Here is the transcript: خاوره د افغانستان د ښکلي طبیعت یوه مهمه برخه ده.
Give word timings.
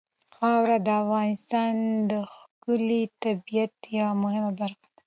خاوره 0.35 0.77
د 0.85 0.87
افغانستان 1.01 1.73
د 2.09 2.11
ښکلي 2.33 3.01
طبیعت 3.23 3.75
یوه 3.99 4.13
مهمه 4.23 4.51
برخه 4.59 4.83
ده. 4.83 4.89